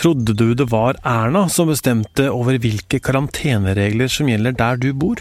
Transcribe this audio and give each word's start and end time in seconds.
Trodde 0.00 0.32
du 0.32 0.54
det 0.54 0.64
var 0.64 0.96
Erna 1.04 1.42
som 1.52 1.68
bestemte 1.68 2.30
over 2.32 2.56
hvilke 2.56 3.02
karanteneregler 3.04 4.08
som 4.08 4.30
gjelder 4.30 4.54
der 4.56 4.78
du 4.80 4.94
bor? 4.96 5.20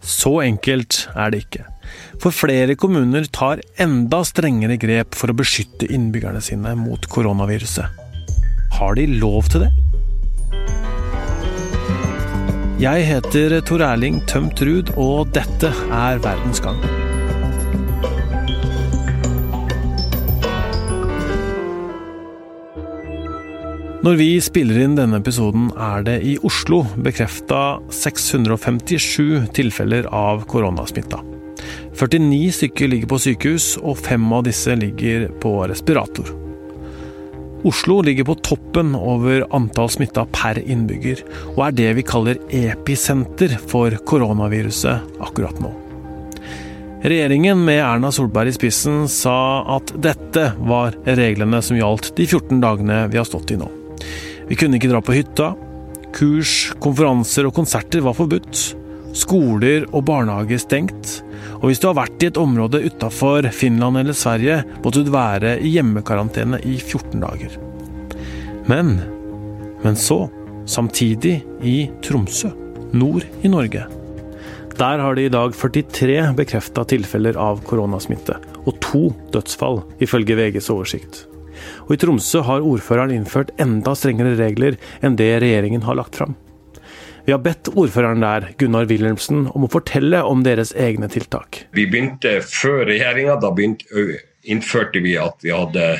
Så 0.00 0.38
enkelt 0.40 1.02
er 1.12 1.34
det 1.34 1.42
ikke. 1.42 1.66
For 2.22 2.32
flere 2.32 2.78
kommuner 2.80 3.28
tar 3.28 3.60
enda 3.76 4.22
strengere 4.24 4.78
grep 4.80 5.18
for 5.18 5.28
å 5.28 5.36
beskytte 5.36 5.90
innbyggerne 5.92 6.40
sine 6.40 6.72
mot 6.80 7.04
koronaviruset. 7.12 8.00
Har 8.78 8.96
de 8.96 9.04
lov 9.18 9.52
til 9.52 9.66
det? 9.66 9.70
Jeg 12.80 13.04
heter 13.04 13.58
Tor 13.68 13.84
Erling 13.84 14.22
Tømt 14.30 14.64
Ruud, 14.64 14.94
og 14.96 15.28
dette 15.36 15.74
er 15.92 16.24
Verdens 16.24 16.64
gang. 16.64 16.80
Når 23.98 24.14
vi 24.14 24.26
spiller 24.38 24.76
inn 24.78 24.92
denne 24.94 25.18
episoden, 25.18 25.72
er 25.74 26.04
det 26.06 26.20
i 26.22 26.36
Oslo 26.46 26.84
bekrefta 27.02 27.80
657 27.90 29.48
tilfeller 29.56 30.06
av 30.14 30.44
koronasmitta. 30.46 31.18
49 31.98 32.52
stykker 32.54 32.92
ligger 32.92 33.10
på 33.10 33.18
sykehus, 33.24 33.72
og 33.82 33.98
fem 33.98 34.22
av 34.30 34.44
disse 34.46 34.76
ligger 34.78 35.26
på 35.42 35.50
respirator. 35.66 36.30
Oslo 37.66 37.96
ligger 38.06 38.28
på 38.28 38.36
toppen 38.46 38.94
over 38.94 39.42
antall 39.58 39.90
smitta 39.90 40.22
per 40.30 40.60
innbygger, 40.62 41.24
og 41.56 41.64
er 41.66 41.74
det 41.80 41.88
vi 41.98 42.06
kaller 42.06 42.38
episenter 42.54 43.56
for 43.58 43.98
koronaviruset 44.06 45.18
akkurat 45.26 45.58
nå. 45.64 45.72
Regjeringen 47.02 47.66
med 47.66 47.82
Erna 47.82 48.14
Solberg 48.14 48.54
i 48.54 48.54
spissen 48.54 49.08
sa 49.10 49.66
at 49.74 49.90
dette 49.98 50.52
var 50.70 50.94
reglene 51.18 51.58
som 51.66 51.78
gjaldt 51.78 52.12
de 52.14 52.30
14 52.30 52.62
dagene 52.62 53.02
vi 53.10 53.18
har 53.18 53.26
stått 53.26 53.50
i 53.54 53.58
nå. 53.58 53.72
Vi 54.48 54.56
kunne 54.56 54.78
ikke 54.78 54.90
dra 54.90 55.00
på 55.04 55.16
hytta. 55.16 55.52
Kurs, 56.16 56.72
konferanser 56.80 57.48
og 57.48 57.56
konserter 57.58 58.04
var 58.04 58.16
forbudt. 58.16 58.62
Skoler 59.18 59.84
og 59.92 60.06
barnehager 60.08 60.60
stengt. 60.62 61.18
Og 61.58 61.68
hvis 61.68 61.82
du 61.82 61.88
har 61.90 61.98
vært 61.98 62.22
i 62.22 62.30
et 62.30 62.40
område 62.40 62.80
utafor 62.86 63.48
Finland 63.54 64.00
eller 64.00 64.16
Sverige, 64.16 64.62
måtte 64.84 65.04
du 65.04 65.12
være 65.12 65.58
i 65.60 65.74
hjemmekarantene 65.76 66.60
i 66.64 66.78
14 66.80 67.20
dager. 67.24 67.58
Men 68.68 68.98
Men 69.78 69.94
så, 69.96 70.28
samtidig, 70.66 71.44
i 71.62 71.88
Tromsø, 72.02 72.48
nord 72.92 73.22
i 73.42 73.48
Norge. 73.48 73.84
Der 74.78 74.98
har 74.98 75.14
de 75.14 75.24
i 75.26 75.30
dag 75.30 75.54
43 75.54 76.34
bekrefta 76.34 76.84
tilfeller 76.84 77.38
av 77.38 77.62
koronasmitte, 77.62 78.40
og 78.66 78.80
to 78.82 79.04
dødsfall, 79.30 79.84
ifølge 80.02 80.34
VGs 80.34 80.70
oversikt. 80.74 81.28
Og 81.86 81.94
i 81.94 82.00
Tromsø 82.00 82.42
har 82.46 82.66
ordføreren 82.66 83.14
innført 83.14 83.54
enda 83.60 83.94
strengere 83.98 84.36
regler 84.38 84.78
enn 85.02 85.18
det 85.18 85.30
regjeringen 85.42 85.86
har 85.88 85.98
lagt 85.98 86.18
fram. 86.20 86.36
Vi 87.28 87.34
har 87.34 87.42
bedt 87.44 87.68
ordføreren 87.76 88.22
der, 88.24 88.46
Gunnar 88.56 88.86
Wilhelmsen, 88.88 89.50
om 89.52 89.66
å 89.66 89.68
fortelle 89.68 90.22
om 90.24 90.40
deres 90.46 90.70
egne 90.72 91.10
tiltak. 91.12 91.66
Vi 91.76 91.84
begynte 91.84 92.38
før 92.40 92.86
regjeringa. 92.88 93.34
Da 93.42 93.50
begynte, 93.52 94.06
innførte 94.48 95.02
vi 95.04 95.12
at 95.20 95.36
vi 95.44 95.52
hadde 95.52 95.90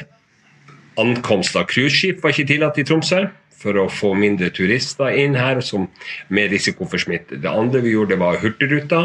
ankomst 0.98 1.58
av 1.60 1.68
cruiseskip 1.68 2.24
var 2.24 2.32
ikke 2.32 2.48
tillatt 2.48 2.80
i 2.80 2.86
Tromsø. 2.88 3.26
For 3.58 3.76
å 3.76 3.88
få 3.90 4.12
mindre 4.14 4.48
turister 4.54 5.16
inn 5.18 5.34
her 5.36 5.60
som, 5.66 5.88
med 6.30 6.52
risiko 6.54 6.86
for 6.88 7.02
smitte. 7.02 7.40
Det 7.42 7.50
andre 7.50 7.82
vi 7.82 7.92
gjorde, 7.96 8.16
var 8.20 8.38
Hurtigruta. 8.40 9.02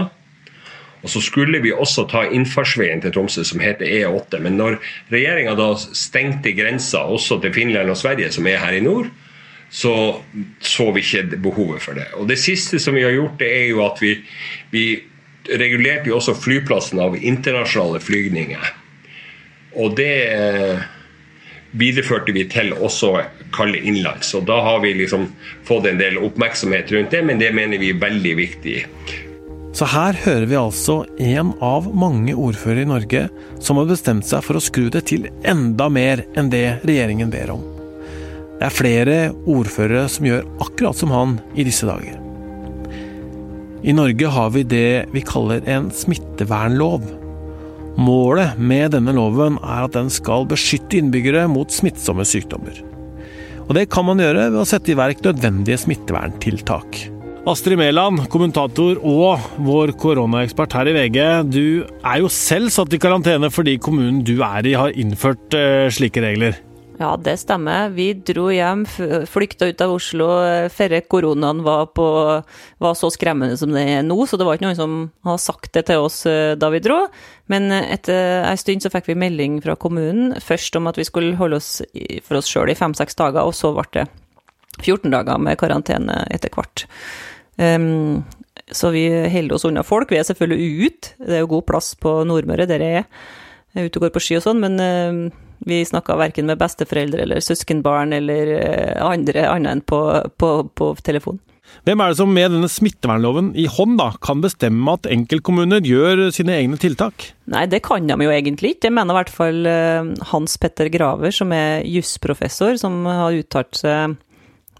Og 1.03 1.11
så 1.11 1.21
skulle 1.23 1.59
vi 1.63 1.73
også 1.75 2.05
ta 2.11 2.23
innfartsveien 2.31 3.01
til 3.03 3.11
Tromsø, 3.11 3.43
som 3.43 3.59
heter 3.63 3.85
E8. 3.85 4.39
Men 4.43 4.55
når 4.59 4.77
regjeringa 5.11 5.55
da 5.59 5.73
stengte 5.75 6.55
grensa 6.55 7.03
også 7.11 7.41
til 7.43 7.53
Finland 7.55 7.91
og 7.91 7.99
Sverige, 7.99 8.31
som 8.31 8.47
er 8.47 8.61
her 8.63 8.77
i 8.77 8.83
nord, 8.83 9.11
så 9.73 10.21
så 10.61 10.91
vi 10.93 11.01
ikke 11.01 11.41
behovet 11.43 11.81
for 11.81 11.97
det. 11.97 12.07
Og 12.15 12.29
det 12.29 12.37
siste 12.39 12.79
som 12.79 12.95
vi 12.95 13.03
har 13.03 13.15
gjort, 13.15 13.39
det 13.41 13.49
er 13.51 13.67
jo 13.71 13.83
at 13.85 13.99
vi, 14.01 14.15
vi 14.71 14.85
regulerte 15.49 16.11
jo 16.11 16.19
også 16.19 16.37
flyplassen 16.39 17.01
av 17.03 17.17
internasjonale 17.17 17.99
flygninger. 17.99 18.71
Og 19.81 19.95
det 19.97 20.13
eh, 20.29 20.83
videreførte 21.73 22.35
vi 22.35 22.45
til 22.51 22.73
også 22.73 23.15
kalle 23.53 23.81
innenlands. 23.81 24.33
Og 24.37 24.45
da 24.47 24.59
har 24.65 24.79
vi 24.85 24.93
liksom 24.97 25.27
fått 25.67 25.89
en 25.89 25.99
del 26.01 26.19
oppmerksomhet 26.21 26.93
rundt 26.93 27.13
det, 27.13 27.23
men 27.25 27.41
det 27.41 27.51
mener 27.55 27.81
vi 27.81 27.91
er 27.93 28.01
veldig 28.01 28.35
viktig. 28.39 28.77
Så 29.73 29.87
her 29.89 30.13
hører 30.21 30.45
vi 30.45 30.57
altså 30.59 30.99
en 31.17 31.49
av 31.65 31.87
mange 31.97 32.35
ordførere 32.37 32.85
i 32.85 32.89
Norge 32.89 33.23
som 33.57 33.79
har 33.81 33.87
bestemt 33.89 34.27
seg 34.29 34.43
for 34.45 34.59
å 34.59 34.61
skru 34.61 34.91
det 34.93 35.07
til 35.09 35.25
enda 35.49 35.87
mer 35.89 36.21
enn 36.37 36.51
det 36.53 36.77
regjeringen 36.85 37.31
ber 37.33 37.55
om. 37.55 37.63
Det 38.59 38.67
er 38.67 38.75
flere 38.77 39.15
ordførere 39.49 40.05
som 40.13 40.27
gjør 40.29 40.45
akkurat 40.61 40.99
som 40.99 41.13
han 41.15 41.39
i 41.57 41.65
disse 41.65 41.89
dager. 41.89 42.19
I 43.83 43.95
Norge 43.97 44.29
har 44.31 44.53
vi 44.53 44.61
det 44.63 45.09
vi 45.11 45.25
kaller 45.25 45.65
en 45.67 45.89
smittevernlov. 45.91 47.09
Målet 47.97 48.61
med 48.61 48.93
denne 48.93 49.11
loven 49.17 49.57
er 49.59 49.87
at 49.87 49.97
den 49.97 50.13
skal 50.13 50.45
beskytte 50.49 51.01
innbyggere 51.01 51.47
mot 51.51 51.73
smittsomme 51.73 52.23
sykdommer. 52.29 52.77
Og 53.65 53.73
det 53.75 53.89
kan 53.91 54.05
man 54.05 54.21
gjøre 54.21 54.51
ved 54.53 54.61
å 54.61 54.69
sette 54.69 54.93
i 54.93 54.99
verk 55.01 55.25
nødvendige 55.25 55.81
smitteverntiltak. 55.81 57.01
Astrid 57.43 57.75
Mæland, 57.75 58.21
kommentator 58.31 59.01
og 59.03 59.41
vår 59.59 59.91
koronaekspert 59.99 60.77
her 60.77 60.87
i 60.87 60.93
VG. 60.95 61.17
Du 61.51 61.65
er 61.83 62.21
jo 62.21 62.29
selv 62.31 62.71
satt 62.71 62.95
i 62.95 62.99
karantene 63.03 63.49
fordi 63.51 63.73
kommunen 63.83 64.21
du 64.23 64.37
er 64.47 64.63
i 64.63 64.77
har 64.79 64.95
innført 64.95 65.51
uh, 65.51 65.91
slike 65.91 66.23
regler. 66.23 66.55
Ja, 67.01 67.17
det 67.19 67.33
stemmer. 67.41 67.91
Vi 67.91 68.13
dro 68.15 68.47
hjem, 68.53 68.85
flykta 69.27 69.67
ut 69.67 69.83
av 69.83 69.91
Oslo 69.91 70.29
eh, 70.45 70.69
før 70.71 70.93
koronaen 71.09 71.63
var, 71.65 71.89
på, 71.91 72.07
var, 72.79 72.95
så 72.95 73.09
skremmende 73.11 73.57
som 73.59 73.73
det 73.75 73.83
er 73.97 74.05
nå. 74.07 74.21
Så 74.29 74.39
det 74.39 74.47
var 74.47 74.55
ikke 74.55 74.69
noen 74.69 74.79
som 74.79 74.97
har 75.27 75.41
sagt 75.41 75.73
det 75.75 75.87
til 75.89 76.05
oss 76.05 76.21
eh, 76.29 76.53
da 76.55 76.71
vi 76.71 76.83
dro. 76.85 77.01
Men 77.51 77.73
etter 77.73 78.45
en 78.45 78.61
stund 78.61 78.85
så 78.85 78.93
fikk 78.93 79.09
vi 79.09 79.19
melding 79.19 79.59
fra 79.65 79.75
kommunen, 79.75 80.37
først 80.39 80.77
om 80.79 80.87
at 80.87 81.01
vi 81.01 81.09
skulle 81.09 81.35
holde 81.41 81.59
oss 81.59 81.79
for 82.23 82.39
oss 82.39 82.53
sjøl 82.53 82.71
i 82.71 82.77
fem-seks 82.77 83.19
dager, 83.19 83.41
og 83.43 83.57
så 83.57 83.73
ble 83.75 83.89
det 83.97 84.11
14 84.81 85.11
dager 85.13 85.41
med 85.41 85.59
karantene 85.61 86.23
etter 86.33 86.53
hvert. 86.53 86.87
Um, 87.57 88.23
så 88.73 88.89
vi 88.93 89.05
holder 89.29 89.57
oss 89.57 89.67
unna 89.67 89.83
folk. 89.85 90.11
Vi 90.11 90.17
er 90.17 90.27
selvfølgelig 90.27 90.87
ute. 90.87 91.15
Det 91.21 91.37
er 91.37 91.43
jo 91.43 91.53
god 91.57 91.67
plass 91.69 91.93
på 91.99 92.21
Nordmøre 92.27 92.67
der 92.69 92.83
jeg 92.83 93.03
er. 93.03 93.07
Jeg 93.73 93.81
er 93.81 93.89
ute 93.89 93.99
og 93.99 94.05
går 94.05 94.13
på 94.15 94.21
ski 94.21 94.37
og 94.37 94.45
sånn, 94.45 94.61
men 94.61 94.77
uh, 94.81 95.41
vi 95.67 95.83
snakka 95.87 96.17
verken 96.19 96.49
med 96.49 96.59
besteforeldre 96.61 97.25
eller 97.25 97.43
søskenbarn 97.43 98.13
eller 98.15 98.53
uh, 98.57 99.09
andre 99.09 99.47
annet 99.49 99.77
enn 99.77 99.83
på, 99.87 100.03
på, 100.37 100.53
på 100.73 100.93
telefon. 101.05 101.41
Hvem 101.87 102.01
er 102.03 102.11
det 102.11 102.19
som 102.19 102.29
med 102.31 102.51
denne 102.53 102.69
smittevernloven 102.69 103.49
i 103.59 103.65
hånd 103.71 103.97
da, 103.97 104.11
kan 104.23 104.43
bestemme 104.43 104.93
at 104.93 105.07
enkeltkommuner 105.09 105.81
gjør 105.83 106.27
sine 106.35 106.53
egne 106.59 106.77
tiltak? 106.79 107.31
Nei, 107.49 107.63
det 107.71 107.81
kan 107.87 108.05
de 108.07 108.17
jo 108.19 108.33
egentlig 108.33 108.75
ikke. 108.75 108.85
Det 108.87 108.93
mener 108.93 109.15
i 109.15 109.19
hvert 109.21 109.33
fall 109.33 109.65
uh, 109.67 110.11
Hans 110.31 110.59
Petter 110.61 110.91
Graver, 110.93 111.33
som 111.33 111.51
er 111.55 111.81
jusprofessor, 111.89 112.77
som 112.79 113.01
har 113.09 113.39
uttalt 113.39 113.79
seg 113.79 114.19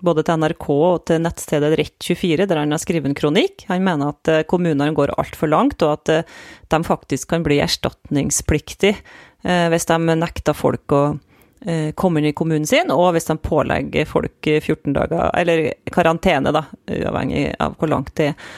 både 0.03 0.24
til 0.25 0.40
NRK 0.41 0.69
og 0.74 1.03
til 1.08 1.22
nettstedet 1.24 1.74
Rett24, 1.80 2.47
der 2.50 2.59
han 2.59 2.75
har 2.75 2.81
skrevet 2.81 3.09
en 3.09 3.18
kronikk. 3.18 3.66
Han 3.69 3.86
mener 3.86 4.14
at 4.14 4.31
eh, 4.31 4.46
kommunene 4.50 4.94
går 4.96 5.16
altfor 5.19 5.52
langt, 5.52 5.84
og 5.86 5.97
at 5.97 6.12
eh, 6.12 6.34
de 6.74 6.81
faktisk 6.88 7.31
kan 7.31 7.46
bli 7.46 7.62
erstatningspliktige 7.64 8.97
eh, 8.97 9.68
hvis 9.72 9.88
de 9.90 10.18
nekter 10.18 10.58
folk 10.58 10.96
å 10.96 11.06
komme 11.96 12.19
inn 12.19 12.25
i 12.28 12.34
kommunen 12.36 12.66
sin, 12.68 12.90
og 12.92 13.13
hvis 13.16 13.30
de 13.30 13.38
pålegger 13.40 14.03
folk 14.03 14.50
14 14.50 14.97
dager, 14.97 15.30
eller 15.40 15.69
karantene, 15.96 16.52
da, 16.52 16.66
uavhengig 16.92 17.53
av 17.63 17.78
hvor 17.80 17.88
langt 17.88 18.12
det 18.19 18.25
er. 18.34 18.50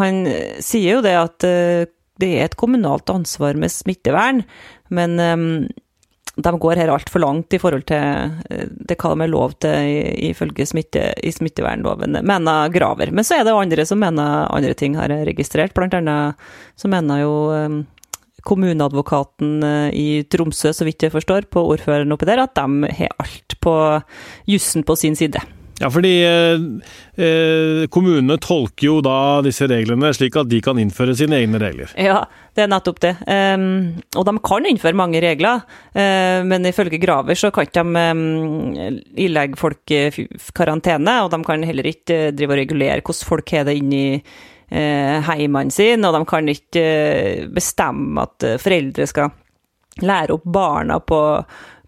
Han 0.00 0.18
sier 0.58 0.96
jo 0.96 1.04
det 1.06 1.12
at 1.14 1.46
det 1.46 2.30
er 2.32 2.48
et 2.48 2.56
kommunalt 2.58 3.14
ansvar 3.14 3.54
med 3.54 3.70
smittevern, 3.70 4.42
men 4.90 5.14
de 6.36 6.52
går 6.62 6.78
her 6.78 6.92
altfor 6.92 7.22
langt 7.24 7.54
i 7.54 7.58
forhold 7.60 7.86
til 7.90 8.34
eh, 8.50 8.66
det 8.70 8.96
hva 9.00 9.14
de 9.14 9.24
er 9.26 9.32
lov 9.32 9.54
til 9.62 10.30
ifølge 10.30 10.66
smitte, 10.68 11.10
i 11.26 11.32
smittevernloven, 11.34 12.20
mener 12.26 12.72
Graver. 12.72 13.12
Men 13.12 13.26
så 13.26 13.40
er 13.40 13.46
det 13.46 13.54
andre 13.56 13.86
som 13.88 14.00
mener 14.02 14.46
andre 14.50 14.74
ting, 14.78 14.96
har 14.98 15.10
jeg 15.10 15.26
registrert. 15.32 15.74
Blant 15.76 15.96
annet 15.98 16.38
så 16.78 16.90
mener 16.92 17.24
jo 17.24 17.34
eh, 17.56 17.80
kommuneadvokaten 18.46 19.62
eh, 19.66 19.88
i 19.96 20.08
Tromsø, 20.30 20.72
så 20.76 20.86
vidt 20.88 21.06
jeg 21.06 21.14
forstår, 21.14 21.50
på 21.50 21.64
ordføreren 21.74 22.14
oppi 22.14 22.30
der, 22.30 22.44
at 22.46 22.56
de 22.56 22.92
har 23.00 23.16
alt 23.20 23.58
på 23.60 23.74
jussen 24.50 24.86
på 24.86 24.96
sin 24.96 25.18
side. 25.18 25.42
Ja, 25.80 25.88
fordi 25.88 26.12
eh, 26.28 26.60
eh, 27.24 27.86
kommunene 27.88 28.36
tolker 28.42 28.84
jo 28.84 28.98
da 29.04 29.40
disse 29.44 29.64
reglene 29.70 30.10
slik 30.12 30.36
at 30.36 30.50
de 30.50 30.58
kan 30.64 30.78
innføre 30.80 31.14
sine 31.16 31.38
egne 31.40 31.60
regler. 31.62 31.94
Ja, 31.96 32.18
det 32.56 32.66
er 32.66 32.68
nettopp 32.68 33.00
det. 33.00 33.14
Um, 33.24 34.02
og 34.12 34.26
de 34.28 34.34
kan 34.44 34.68
innføre 34.68 34.98
mange 35.00 35.22
regler, 35.24 35.64
uh, 35.96 36.40
men 36.44 36.68
ifølge 36.68 37.00
Graver 37.00 37.38
så 37.38 37.48
kan 37.54 37.64
ikke 37.64 37.80
de 37.80 38.04
um, 38.12 39.00
ilegge 39.24 39.60
folk 39.60 39.96
karantene, 40.56 41.16
og 41.24 41.32
de 41.32 41.40
kan 41.48 41.64
heller 41.64 41.88
ikke 41.88 42.22
drive 42.36 42.58
og 42.58 42.60
regulere 42.60 43.00
hvordan 43.00 43.30
folk 43.32 43.56
har 43.56 43.64
det 43.70 43.78
inni 43.80 44.04
uh, 44.20 45.16
heimene 45.30 45.72
sine, 45.72 46.04
og 46.04 46.18
de 46.18 46.24
kan 46.28 46.52
ikke 46.52 46.86
bestemme 47.56 48.28
at 48.28 48.50
foreldre 48.60 49.08
skal 49.08 49.32
lære 50.04 50.36
opp 50.36 50.44
barna 50.44 51.00
på 51.00 51.20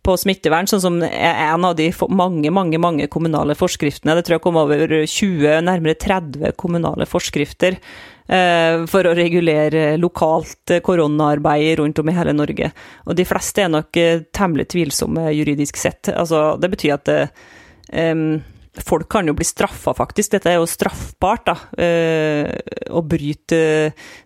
på 0.03 0.17
smittevern, 0.19 0.67
sånn 0.67 0.83
som 0.83 0.97
en 1.03 1.67
av 1.67 1.77
de 1.79 1.89
mange, 2.11 2.51
mange 2.51 2.79
mange 2.83 3.07
kommunale 3.13 3.55
forskriftene. 3.59 4.17
Det 4.19 4.27
tror 4.27 4.37
jeg 4.37 4.45
kom 4.45 4.59
over 4.59 4.83
20, 4.91 5.61
nærmere 5.63 5.99
30 6.03 6.57
kommunale 6.59 7.07
forskrifter 7.07 7.79
eh, 7.79 8.83
for 8.91 9.07
å 9.07 9.15
regulere 9.15 9.93
lokalt 10.03 10.75
koronaarbeid 10.83 11.79
rundt 11.79 12.03
om 12.03 12.11
i 12.11 12.17
hele 12.17 12.35
Norge. 12.35 12.73
Og 13.07 13.19
de 13.19 13.27
fleste 13.29 13.63
er 13.63 13.71
nok 13.71 14.01
eh, 14.01 14.25
temmelig 14.35 14.73
tvilsomme 14.75 15.31
juridisk 15.37 15.79
sett. 15.79 16.11
Altså, 16.11 16.57
det 16.59 16.73
betyr 16.75 16.97
at 16.99 17.13
um, 17.15 18.41
folk 18.81 19.09
kan 19.13 19.29
jo 19.29 19.35
bli 19.37 19.45
straffa, 19.45 19.93
faktisk. 19.97 20.33
Dette 20.33 20.49
er 20.49 20.57
jo 20.57 20.69
straffbart, 20.69 21.45
da. 21.45 21.55
Eh, 21.77 22.49
å 22.89 23.03
bryte 23.05 23.59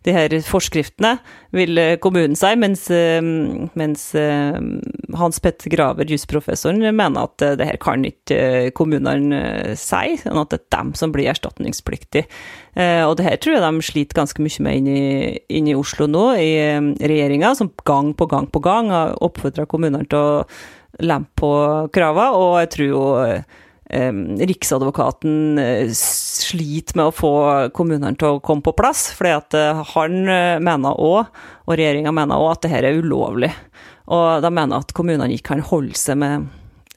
de 0.06 0.14
her 0.14 0.34
forskriftene, 0.46 1.16
vil 1.56 1.80
kommunen 2.02 2.38
si. 2.38 2.52
Mens, 2.60 2.84
eh, 2.94 3.18
mens 3.74 4.04
eh, 4.14 4.60
Hans 5.18 5.42
Petter 5.42 5.72
Graver, 5.72 6.06
jusprofessoren, 6.06 6.78
mener 6.94 7.26
at 7.26 7.58
det 7.58 7.66
her 7.66 7.80
kan 7.82 8.06
ikke 8.06 8.70
kommunene 8.76 9.74
si, 9.74 10.14
sånn 10.22 10.42
at 10.44 10.54
det 10.54 10.60
er 10.62 10.70
dem 10.78 10.94
som 10.94 11.14
blir 11.14 11.32
erstatningspliktig. 11.32 12.26
Og 12.76 13.14
det 13.16 13.24
her 13.24 13.38
tror 13.40 13.56
jeg 13.56 13.64
de 13.64 13.86
sliter 13.86 14.18
ganske 14.18 14.42
mye 14.44 14.62
med 14.62 14.80
inn 14.82 14.88
i, 14.92 15.04
inn 15.56 15.68
i 15.70 15.76
Oslo 15.78 16.04
nå, 16.10 16.26
i 16.36 16.50
regjeringa, 17.00 17.54
som 17.56 17.72
gang 17.88 18.12
på 18.12 18.28
gang 18.28 18.50
på 18.52 18.60
gang 18.60 18.92
har 18.92 19.14
oppfordra 19.24 19.64
kommunene 19.70 20.04
til 20.10 20.20
å 20.20 20.44
lempe 21.00 21.40
på 21.40 21.52
kravene, 21.96 22.36
og 22.36 22.58
jeg 22.60 22.74
tror 22.74 22.90
jo 22.90 23.06
Riksadvokaten 23.86 25.58
eh, 25.62 25.90
sliter 25.94 26.98
med 26.98 27.06
å 27.06 27.14
få 27.14 27.32
kommunene 27.76 28.18
til 28.18 28.34
å 28.34 28.42
komme 28.42 28.64
på 28.66 28.74
plass, 28.74 29.12
fordi 29.14 29.34
at 29.36 29.54
eh, 29.54 29.82
han 29.94 30.16
eh, 30.26 30.58
mener 30.58 30.98
òg, 30.98 31.30
og 31.66 31.78
regjeringa 31.78 32.10
mener 32.14 32.42
òg, 32.42 32.56
at 32.56 32.66
dette 32.66 32.82
er 32.82 32.98
ulovlig. 32.98 33.52
Og 34.10 34.42
de 34.42 34.50
mener 34.50 34.82
at 34.82 34.94
kommunene 34.96 35.30
ikke 35.36 35.54
kan 35.54 35.66
holde 35.70 35.94
seg 35.98 36.18
med 36.18 36.48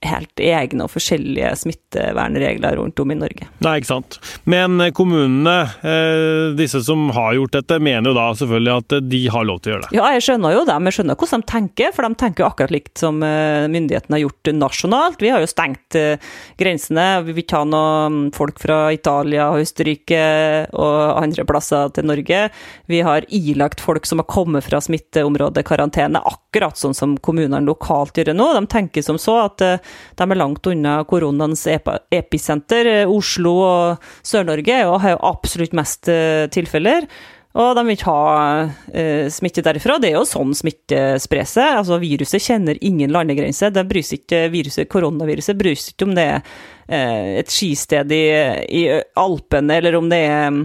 helt 0.05 0.39
egne 0.39 0.85
og 0.85 0.93
forskjellige 0.93 1.49
smittevernregler 1.59 2.77
rundt 2.79 2.99
om 3.03 3.11
i 3.11 3.17
Norge. 3.19 3.47
Nei, 3.65 3.73
ikke 3.81 3.89
sant. 3.89 4.17
Men 4.47 4.79
kommunene, 4.95 5.55
eh, 5.83 6.55
disse 6.55 6.81
som 6.85 7.09
har 7.15 7.35
gjort 7.35 7.57
dette, 7.57 7.79
mener 7.83 8.11
jo 8.11 8.15
da 8.15 8.29
selvfølgelig 8.39 8.75
at 8.77 9.09
de 9.09 9.21
har 9.27 9.47
lov 9.47 9.59
til 9.59 9.71
å 9.71 9.75
gjøre 9.75 9.87
det? 9.87 9.97
Ja, 9.97 10.11
jeg 10.15 10.23
skjønner 10.23 10.55
jo 10.55 10.63
det. 10.69 10.77
Jeg 10.87 10.95
skjønner 10.97 11.19
hvordan 11.19 11.43
de 11.43 11.51
tenker, 11.51 11.91
for 11.95 12.07
de 12.07 12.19
tenker 12.23 12.43
jo 12.43 12.49
akkurat 12.49 12.75
likt 12.75 13.01
som 13.03 13.19
eh, 13.23 13.67
myndighetene 13.67 14.15
har 14.15 14.23
gjort 14.23 14.51
nasjonalt. 14.55 15.19
Vi 15.19 15.33
har 15.33 15.43
jo 15.43 15.51
stengt 15.51 15.99
eh, 15.99 16.31
grensene. 16.59 17.07
Vi 17.27 17.35
vil 17.35 17.43
ikke 17.43 17.63
ha 17.63 17.67
noen 17.67 18.21
folk 18.35 18.61
fra 18.63 18.79
Italia, 18.95 19.49
Østerrike 19.59 20.23
og 20.79 21.19
andre 21.19 21.43
plasser 21.49 21.91
til 21.95 22.07
Norge. 22.07 22.45
Vi 22.87 23.03
har 23.03 23.27
ilagt 23.27 23.83
folk 23.83 24.07
som 24.07 24.23
har 24.23 24.29
kommet 24.31 24.63
fra 24.63 24.79
smitteområdet 24.79 25.65
karantene, 25.67 26.23
akkurat 26.23 26.79
sånn 26.79 26.95
som 26.95 27.17
kommunene 27.19 27.65
lokalt 27.67 28.15
gjør 28.15 28.31
nå. 28.37 28.51
De 28.55 28.65
tenker 28.71 29.03
som 29.03 29.19
så 29.19 29.41
at 29.43 29.63
de 30.19 30.27
er 30.27 30.39
langt 30.39 30.69
unna 30.69 30.99
koronaens 31.09 31.65
episenter. 31.67 32.91
Oslo 33.09 33.55
og 33.65 34.07
Sør-Norge 34.25 34.79
har 34.85 35.11
jo 35.15 35.19
absolutt 35.31 35.75
mest 35.77 36.11
eh, 36.11 36.47
tilfeller. 36.53 37.07
Og 37.57 37.71
de 37.73 37.81
vil 37.87 37.95
ikke 37.97 38.13
ha 38.13 38.65
eh, 38.93 39.27
smitte 39.33 39.63
derifra. 39.65 39.97
Det 39.97 40.11
er 40.11 40.19
jo 40.19 40.27
sånn 40.27 40.51
smitte 40.55 41.17
sprer 41.21 41.47
seg. 41.49 41.79
Altså, 41.81 41.97
viruset 42.01 42.45
kjenner 42.45 42.77
ingen 42.85 43.13
landegrense. 43.13 43.71
Det 43.73 43.85
bryr 43.89 44.05
seg 44.05 44.21
ikke, 44.21 44.43
viruset, 44.53 44.89
Koronaviruset 44.91 45.57
bryr 45.57 45.79
seg 45.79 45.95
ikke 45.95 46.09
om 46.11 46.13
det 46.17 46.27
er 46.35 46.43
eh, 46.85 47.39
et 47.41 47.49
skisted 47.53 48.13
i, 48.13 48.23
i, 48.69 48.83
Alpene, 49.17 49.79
eller 49.79 49.97
om 49.97 50.11
det 50.11 50.21
er 50.29 50.53
mm, 50.53 50.61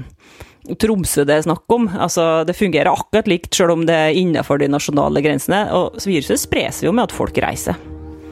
Tromsø 0.80 1.26
det 1.28 1.38
er 1.38 1.48
snakk 1.48 1.72
om. 1.72 1.88
Altså, 1.88 2.44
det 2.44 2.56
fungerer 2.56 2.92
akkurat 2.92 3.32
likt, 3.32 3.52
selv 3.56 3.78
om 3.78 3.88
det 3.88 3.96
er 3.96 4.20
innenfor 4.20 4.60
de 4.60 4.68
nasjonale 4.72 5.24
grensene. 5.24 5.64
Og 5.76 6.00
viruset 6.04 6.44
sprer 6.44 6.84
jo 6.84 6.92
med 6.92 7.08
at 7.08 7.16
folk 7.16 7.40
reiser. 7.40 7.80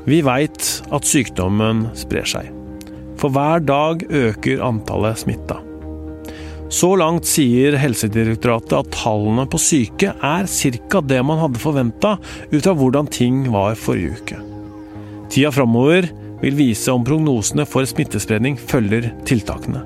Vi 0.09 0.19
veit 0.27 0.69
at 0.91 1.07
sykdommen 1.07 1.85
sprer 1.99 2.27
seg. 2.27 2.49
For 3.21 3.31
hver 3.31 3.63
dag 3.63 4.03
øker 4.09 4.65
antallet 4.67 5.21
smitta. 5.23 5.61
Så 6.73 6.95
langt 6.97 7.29
sier 7.29 7.77
Helsedirektoratet 7.77 8.73
at 8.79 8.91
tallene 8.97 9.45
på 9.51 9.61
syke 9.61 10.15
er 10.17 10.49
ca. 10.49 11.03
det 11.05 11.21
man 11.29 11.39
hadde 11.43 11.61
forventa 11.61 12.17
ut 12.51 12.67
av 12.67 12.81
hvordan 12.81 13.11
ting 13.13 13.45
var 13.53 13.77
forrige 13.77 14.17
uke. 14.17 14.41
Tida 15.33 15.53
framover 15.53 16.09
vil 16.43 16.57
vise 16.59 16.91
om 16.91 17.05
prognosene 17.07 17.67
for 17.69 17.87
smittespredning 17.87 18.57
følger 18.59 19.13
tiltakene. 19.29 19.85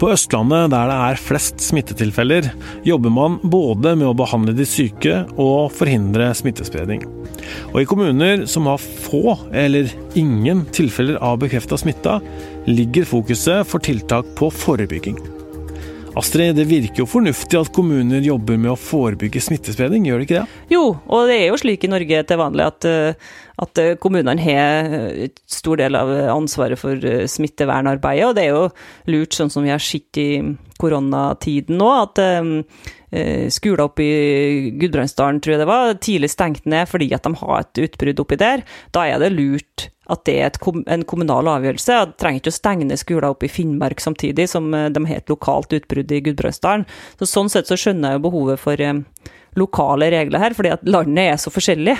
På 0.00 0.10
Østlandet, 0.12 0.72
der 0.72 0.90
det 0.90 0.96
er 1.06 1.20
flest 1.20 1.62
smittetilfeller, 1.64 2.50
jobber 2.84 3.12
man 3.12 3.38
både 3.44 3.94
med 3.96 4.10
å 4.10 4.16
behandle 4.16 4.52
de 4.56 4.66
syke 4.68 5.22
og 5.40 5.70
forhindre 5.72 6.32
smittespredning. 6.36 7.04
Og 7.72 7.80
i 7.82 7.88
kommuner 7.88 8.44
som 8.50 8.68
har 8.70 8.82
få 8.82 9.36
eller 9.52 9.92
ingen 10.18 10.64
tilfeller 10.76 11.20
av 11.22 11.40
bekrefta 11.44 11.78
smitta, 11.80 12.18
ligger 12.66 13.08
fokuset 13.08 13.66
for 13.68 13.82
tiltak 13.84 14.28
på 14.38 14.50
forebygging. 14.52 15.35
Astrid, 16.16 16.56
det 16.56 16.64
virker 16.64 17.02
jo 17.02 17.08
fornuftig 17.10 17.58
at 17.60 17.68
kommuner 17.76 18.24
jobber 18.24 18.56
med 18.56 18.70
å 18.72 18.78
forebygge 18.80 19.42
smittespredning, 19.44 20.06
gjør 20.08 20.22
det 20.22 20.24
ikke 20.24 20.38
det? 20.38 20.60
Jo, 20.72 20.84
og 21.12 21.28
det 21.28 21.34
er 21.42 21.50
jo 21.50 21.58
slik 21.60 21.82
i 21.84 21.90
Norge 21.92 22.22
til 22.24 22.38
vanlig 22.40 22.64
at, 22.64 22.86
eh, 22.88 23.34
at 23.60 23.80
eh, 23.82 23.96
kommunene 24.00 24.40
har 24.40 24.94
et 25.26 25.36
stor 25.52 25.76
del 25.76 25.98
av 25.98 26.12
ansvaret 26.32 26.80
for 26.80 26.96
eh, 27.04 27.26
smittevernarbeidet, 27.28 28.30
og 28.30 28.38
det 28.38 28.46
er 28.46 28.54
jo 28.54 28.64
lurt, 29.12 29.36
sånn 29.36 29.52
som 29.52 29.66
vi 29.66 29.74
har 29.74 29.82
sett 29.84 30.16
i 30.22 30.30
koronatiden 30.80 31.76
nå, 31.80 31.90
at 32.04 32.20
skoler 33.54 33.80
oppe 33.84 34.04
i 34.04 34.70
Gudbrandsdalen, 34.76 35.38
tror 35.40 35.54
jeg 35.54 35.60
det 35.62 35.68
var, 35.68 35.92
tidlig 36.04 36.28
stengt 36.32 36.66
ned 36.68 36.88
fordi 36.90 37.06
at 37.16 37.24
de 37.24 37.32
har 37.40 37.62
et 37.62 37.80
utbrudd 37.86 38.20
oppi 38.20 38.36
der. 38.40 38.64
Da 38.92 39.06
er 39.08 39.22
det 39.22 39.30
lurt 39.32 39.86
at 40.12 40.22
det 40.28 40.36
er 40.42 40.58
kom, 40.62 40.84
en 40.86 41.04
kommunal 41.08 41.48
avgjørelse. 41.50 41.98
Det 42.10 42.18
trenger 42.20 42.42
ikke 42.42 42.52
å 42.54 42.58
stenge 42.58 42.98
skoler 43.00 43.28
opp 43.30 43.44
i 43.46 43.50
Finnmark 43.50 44.02
samtidig 44.02 44.48
som 44.50 44.68
eh, 44.74 44.88
de 44.94 45.02
har 45.08 45.20
et 45.20 45.32
lokalt 45.32 45.74
utbrudd 45.76 46.12
i 46.14 46.22
Gudbrandsdalen. 46.28 46.86
Så 47.18 47.30
sånn 47.30 47.50
sett 47.52 47.70
så 47.70 47.78
skjønner 47.80 48.14
jeg 48.14 48.20
jo 48.20 48.26
behovet 48.28 48.62
for 48.62 48.82
eh, 48.82 49.02
lokale 49.58 50.10
regler 50.12 50.42
her, 50.42 50.56
fordi 50.56 50.74
at 50.74 50.86
landet 50.86 51.32
er 51.32 51.40
så 51.40 51.52
forskjellig. 51.52 51.96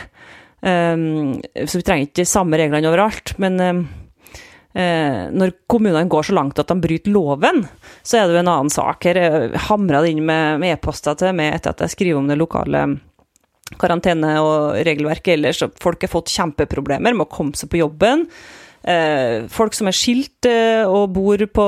Um, 0.67 1.37
så 1.69 1.79
vi 1.79 1.85
trenger 1.85 2.09
ikke 2.09 2.27
samme 2.29 2.59
reglene 2.61 2.91
overalt. 2.91 3.33
Men 3.43 3.59
um, 3.61 3.83
uh, 4.77 5.27
når 5.33 5.55
kommunene 5.71 6.09
går 6.13 6.29
så 6.29 6.37
langt 6.37 6.61
at 6.61 6.71
de 6.73 6.77
bryter 6.83 7.15
loven, 7.15 7.65
så 8.03 8.21
er 8.21 8.27
det 8.27 8.37
jo 8.37 8.43
en 8.45 8.53
annen 8.53 8.73
sak. 8.73 9.09
Her 9.09 9.57
hamra 9.71 10.05
det 10.05 10.15
inn 10.15 10.25
med 10.29 10.67
e-poster 10.69 11.19
til 11.19 11.37
meg 11.39 11.55
etter 11.57 11.75
at 11.75 11.87
jeg 11.87 11.97
skriver 11.97 12.21
om 12.21 12.31
det 12.31 12.39
lokale 12.41 12.87
karantene 13.81 14.37
og 14.43 14.79
regelverket 14.87 15.35
ellers. 15.35 15.65
Folk 15.83 16.05
har 16.07 16.13
fått 16.13 16.33
kjempeproblemer 16.35 17.17
med 17.17 17.27
å 17.27 17.33
komme 17.33 17.59
seg 17.59 17.73
på 17.73 17.83
jobben. 17.83 18.27
Eh, 18.87 19.43
folk 19.51 19.75
som 19.75 19.89
er 19.91 19.97
skilt 19.99 20.47
eh, 20.47 20.87
og 20.87 21.11
bor 21.17 21.41
på 21.51 21.67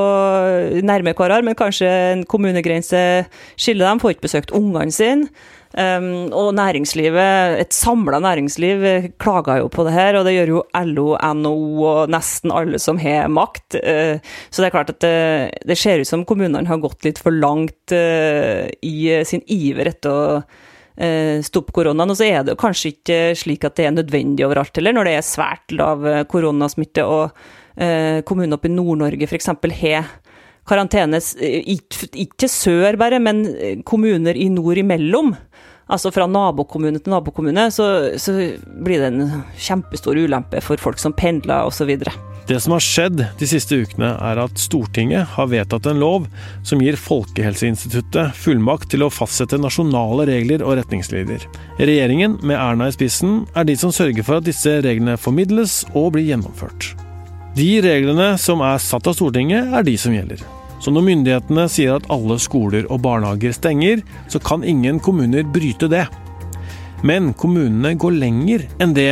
nærme 0.86 1.14
hverandre, 1.18 1.48
men 1.48 1.58
kanskje 1.58 1.88
en 2.12 2.26
kommunegrense 2.30 3.00
skiller 3.58 3.88
dem, 3.88 4.02
får 4.02 4.14
ikke 4.14 4.28
besøkt 4.28 4.54
ungene 4.54 4.94
sine. 4.94 5.30
Og 5.78 6.46
næringslivet, 6.56 7.58
et 7.60 7.74
samla 7.76 8.22
næringsliv, 8.24 8.86
klager 9.20 9.60
jo 9.60 9.66
på 9.70 9.84
det 9.84 9.92
her, 9.92 10.16
og 10.16 10.24
det 10.24 10.32
gjør 10.32 10.52
jo 10.54 10.62
LO, 10.88 11.04
NHO 11.20 11.82
og 11.84 12.14
nesten 12.14 12.54
alle 12.56 12.80
som 12.80 12.98
har 12.98 13.28
makt. 13.30 13.76
Så 13.76 14.62
det 14.64 14.70
er 14.70 14.74
klart 14.74 14.94
at 14.94 15.02
det, 15.04 15.12
det 15.68 15.76
ser 15.78 16.00
ut 16.00 16.08
som 16.08 16.24
kommunene 16.26 16.64
har 16.66 16.80
gått 16.80 17.04
litt 17.04 17.20
for 17.20 17.36
langt 17.36 17.92
i 17.92 18.96
sin 19.28 19.44
iver 19.44 19.92
etter 19.92 20.08
å 20.08 20.24
Eh, 20.40 20.67
stoppe 21.46 21.74
koronaen. 21.76 22.10
Og 22.10 22.18
så 22.18 22.26
er 22.26 22.46
det 22.46 22.58
kanskje 22.58 22.94
ikke 22.96 23.18
slik 23.38 23.66
at 23.68 23.76
det 23.78 23.86
er 23.86 23.94
nødvendig 23.94 24.46
overalt 24.46 24.76
heller, 24.78 24.96
når 24.96 25.08
det 25.08 25.16
er 25.18 25.26
svært 25.26 25.74
lav 25.76 26.06
eh, 26.06 26.24
koronasmitte 26.28 27.06
og 27.06 27.30
kommunene 27.78 28.24
kommuner 28.26 28.56
oppe 28.56 28.66
i 28.66 28.72
Nord-Norge 28.74 29.26
f.eks. 29.28 29.46
har 29.78 30.06
karantene, 30.66 31.20
ikke 32.18 32.48
sør 32.50 32.96
bare, 32.98 33.20
men 33.22 33.44
kommuner 33.86 34.34
i 34.34 34.48
nord 34.50 34.80
imellom. 34.82 35.30
Altså 35.88 36.10
fra 36.10 36.26
nabokommune 36.26 36.98
til 36.98 37.14
nabokommune, 37.14 37.68
så, 37.70 37.86
så 38.20 38.34
blir 38.84 38.98
det 38.98 39.12
en 39.12 39.44
kjempestor 39.56 40.18
ulempe 40.18 40.60
for 40.64 40.82
folk 40.82 40.98
som 40.98 41.14
pendler 41.16 41.70
osv. 41.70 41.94
Det 42.48 42.56
som 42.64 42.72
har 42.72 42.80
skjedd 42.80 43.18
de 43.36 43.46
siste 43.46 43.76
ukene, 43.76 44.14
er 44.24 44.38
at 44.40 44.56
Stortinget 44.56 45.34
har 45.34 45.50
vedtatt 45.50 45.84
en 45.90 45.98
lov 46.00 46.30
som 46.64 46.80
gir 46.80 46.96
Folkehelseinstituttet 46.96 48.32
fullmakt 48.40 48.88
til 48.94 49.02
å 49.04 49.10
fastsette 49.12 49.58
nasjonale 49.60 50.24
regler 50.30 50.62
og 50.64 50.78
retningslinjer. 50.78 51.44
Regjeringen, 51.76 52.38
med 52.40 52.56
Erna 52.56 52.86
i 52.88 52.94
spissen, 52.94 53.42
er 53.52 53.68
de 53.68 53.74
som 53.76 53.92
sørger 53.92 54.24
for 54.24 54.40
at 54.40 54.46
disse 54.48 54.78
reglene 54.80 55.18
formidles 55.20 55.82
og 55.92 56.14
blir 56.14 56.24
gjennomført. 56.30 56.94
De 57.58 57.66
reglene 57.84 58.30
som 58.40 58.64
er 58.64 58.80
satt 58.80 59.10
av 59.10 59.18
Stortinget, 59.18 59.68
er 59.68 59.84
de 59.84 59.98
som 60.00 60.16
gjelder. 60.16 60.40
Så 60.80 60.94
når 60.94 61.04
myndighetene 61.04 61.66
sier 61.68 61.98
at 61.98 62.08
alle 62.14 62.38
skoler 62.40 62.88
og 62.88 63.02
barnehager 63.04 63.52
stenger, 63.52 64.00
så 64.32 64.40
kan 64.40 64.64
ingen 64.64 65.02
kommuner 65.04 65.44
bryte 65.44 65.90
det. 65.92 66.06
Men 67.04 67.34
kommunene 67.36 67.92
går 68.00 68.16
lenger 68.24 68.64
enn 68.80 68.96
det 68.96 69.10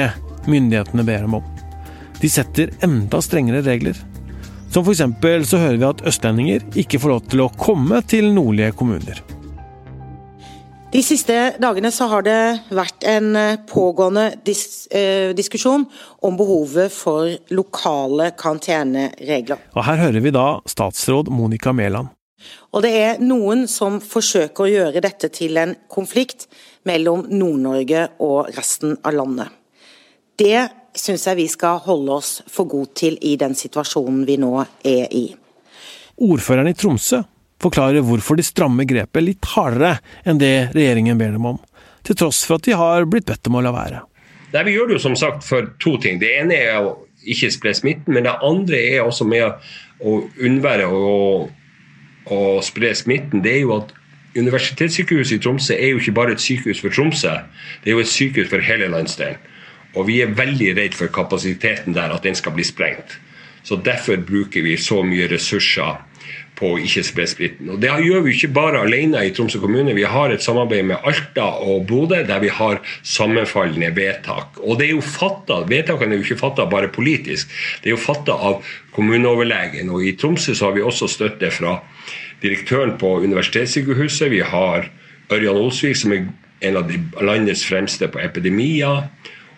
myndighetene 0.49 1.05
ber 1.05 1.29
dem 1.29 1.37
om. 1.43 1.53
De 2.21 2.29
setter 2.33 2.73
enda 2.85 3.21
strengere 3.23 3.63
regler. 3.67 3.99
Som 4.73 4.85
f.eks. 4.85 5.03
så 5.49 5.61
hører 5.61 5.81
vi 5.81 5.89
at 5.89 6.05
østlendinger 6.09 6.65
ikke 6.77 7.01
får 7.01 7.13
lov 7.13 7.25
til 7.31 7.45
å 7.45 7.53
komme 7.61 8.03
til 8.09 8.33
nordlige 8.35 8.75
kommuner. 8.77 9.23
De 10.93 11.03
siste 11.05 11.35
dagene 11.61 11.91
så 11.93 12.07
har 12.09 12.23
det 12.25 12.41
vært 12.73 13.05
en 13.11 13.35
eh, 13.37 13.59
pågående 13.69 14.31
dis 14.47 14.87
eh, 14.95 15.35
diskusjon 15.37 15.83
om 16.25 16.37
behovet 16.39 16.95
for 16.95 17.33
lokale 17.53 18.31
karanteneregler. 18.39 19.61
Og 19.75 19.85
her 19.85 20.01
hører 20.07 20.25
vi 20.25 20.33
da 20.33 20.47
statsråd 20.65 21.29
Monica 21.35 21.75
Mæland. 21.77 22.15
Og 22.73 22.85
det 22.85 22.93
er 22.97 23.21
noen 23.21 23.67
som 23.69 23.99
forsøker 24.01 24.65
å 24.65 24.71
gjøre 24.71 25.03
dette 25.05 25.29
til 25.35 25.59
en 25.61 25.75
konflikt 25.91 26.47
mellom 26.87 27.27
Nord-Norge 27.29 28.07
og 28.23 28.53
resten 28.57 28.97
av 29.03 29.17
landet. 29.19 29.53
Det 30.39 30.69
syns 31.01 31.27
jeg 31.29 31.39
vi 31.39 31.47
skal 31.51 31.81
holde 31.85 32.17
oss 32.17 32.31
for 32.51 32.69
god 32.71 32.93
til 32.99 33.19
i 33.25 33.37
den 33.41 33.57
situasjonen 33.59 34.25
vi 34.29 34.39
nå 34.41 34.53
er 34.87 35.07
i. 35.13 35.27
Ordføreren 36.17 36.71
i 36.71 36.77
Tromsø 36.77 37.23
forklarer 37.63 38.05
hvorfor 38.05 38.37
de 38.39 38.45
strammer 38.45 38.89
grepet 38.89 39.25
litt 39.25 39.49
hardere 39.55 39.97
enn 40.29 40.41
det 40.41 40.71
regjeringen 40.77 41.19
ber 41.21 41.35
dem 41.37 41.49
om, 41.53 41.59
til 42.07 42.19
tross 42.19 42.43
for 42.47 42.59
at 42.59 42.69
de 42.69 42.77
har 42.77 43.09
blitt 43.11 43.29
bedt 43.29 43.49
om 43.51 43.59
å 43.59 43.65
la 43.65 43.73
være. 43.75 44.03
Nei, 44.53 44.63
Vi 44.65 44.77
gjør 44.77 44.89
det 44.89 44.97
jo 44.99 45.05
som 45.09 45.17
sagt 45.19 45.45
for 45.45 45.69
to 45.83 45.97
ting. 46.01 46.21
Det 46.23 46.31
ene 46.39 46.57
er 46.57 46.79
å 46.81 46.95
ikke 47.27 47.51
spre 47.51 47.75
smitten, 47.75 48.15
men 48.15 48.25
det 48.25 48.37
andre 48.45 48.79
er 48.95 49.05
også 49.05 49.27
med 49.29 49.45
å 50.01 50.17
unnvære 50.39 50.87
å, 50.87 51.49
å 52.31 52.41
spre 52.65 52.93
smitten. 52.95 53.43
Det 53.45 53.57
er 53.57 53.65
jo 53.65 53.77
at 53.81 53.93
Universitetssykehuset 54.37 55.39
i 55.39 55.43
Tromsø 55.43 55.75
er 55.75 55.95
jo 55.95 56.01
ikke 56.01 56.13
bare 56.17 56.35
et 56.37 56.43
sykehus 56.45 56.83
for 56.85 56.93
Tromsø, 56.93 57.33
det 57.83 57.91
er 57.91 57.97
jo 57.97 58.03
et 58.05 58.11
sykehus 58.11 58.51
for 58.53 58.65
hele 58.65 58.91
landsdelen. 58.93 59.41
Og 59.97 60.09
vi 60.11 60.21
er 60.23 60.35
veldig 60.37 60.75
redd 60.77 60.97
for 60.97 61.13
kapasiteten 61.13 61.97
der, 61.97 62.13
at 62.13 62.27
den 62.27 62.37
skal 62.37 62.55
bli 62.57 62.65
sprengt. 62.65 63.19
Så 63.67 63.81
Derfor 63.83 64.21
bruker 64.23 64.63
vi 64.63 64.77
så 64.79 65.01
mye 65.03 65.27
ressurser 65.31 65.97
på 66.57 66.71
å 66.73 66.79
ikke 66.81 67.03
spre 67.05 67.27
spriten. 67.29 67.69
Og 67.73 67.81
Det 67.83 67.91
gjør 67.91 68.23
vi 68.25 68.35
ikke 68.37 68.53
bare 68.57 68.81
alene 68.87 69.25
i 69.27 69.33
Tromsø 69.35 69.61
kommune. 69.61 69.95
Vi 69.97 70.07
har 70.09 70.33
et 70.33 70.45
samarbeid 70.45 70.87
med 70.89 71.05
Alta 71.05 71.49
og 71.65 71.85
Bodø 71.89 72.23
der 72.27 72.41
vi 72.41 72.49
har 72.53 72.81
sammenfallende 73.03 73.91
vedtak. 73.97 74.61
Og 74.63 74.79
det 74.79 74.89
er 74.89 74.95
jo 74.95 75.05
fattet, 75.05 75.69
Vedtakene 75.69 76.15
er 76.15 76.23
jo 76.23 76.27
ikke 76.29 76.41
fatta 76.41 76.67
bare 76.71 76.93
politisk, 76.93 77.53
det 77.83 77.91
er 77.91 77.97
jo 77.97 78.01
fatta 78.01 78.33
av 78.33 78.65
kommuneoverlegen. 78.97 79.91
Og 79.93 80.07
I 80.07 80.17
Tromsø 80.17 80.55
så 80.55 80.71
har 80.71 80.77
vi 80.79 80.87
også 80.87 81.11
støtte 81.11 81.51
fra 81.53 81.79
direktøren 82.43 82.97
på 83.01 83.19
universitetssykehuset. 83.27 84.31
Vi 84.33 84.41
har 84.41 84.89
Ørjan 85.33 85.61
Olsvik, 85.61 85.97
som 85.99 86.15
er 86.15 86.29
en 86.65 86.79
av 86.81 86.89
de 86.89 87.01
landets 87.21 87.67
fremste 87.69 88.09
på 88.09 88.23
epidemier. 88.23 89.09